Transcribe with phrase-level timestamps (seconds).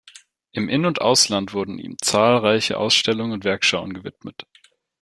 [0.51, 4.47] Im In- und Ausland wurden ihm zahlreiche Ausstellungen und Werkschauen gewidmet.